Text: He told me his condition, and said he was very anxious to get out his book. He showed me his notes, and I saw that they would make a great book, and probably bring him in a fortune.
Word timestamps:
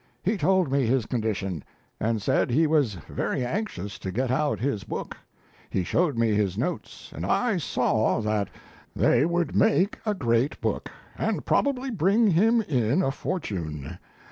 He 0.23 0.35
told 0.35 0.71
me 0.71 0.87
his 0.87 1.05
condition, 1.05 1.63
and 1.99 2.19
said 2.23 2.49
he 2.49 2.65
was 2.65 2.95
very 3.07 3.45
anxious 3.45 3.99
to 3.99 4.11
get 4.11 4.31
out 4.31 4.59
his 4.59 4.83
book. 4.83 5.15
He 5.69 5.83
showed 5.83 6.17
me 6.17 6.33
his 6.33 6.57
notes, 6.57 7.11
and 7.13 7.23
I 7.23 7.57
saw 7.57 8.19
that 8.21 8.49
they 8.95 9.25
would 9.27 9.55
make 9.55 9.99
a 10.03 10.15
great 10.15 10.59
book, 10.59 10.89
and 11.19 11.45
probably 11.45 11.91
bring 11.91 12.31
him 12.31 12.63
in 12.63 13.03
a 13.03 13.11
fortune. 13.11 13.99